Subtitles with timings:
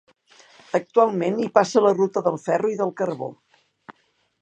[0.79, 3.33] Actualment, hi passa la Ruta del Ferro i del Carbó.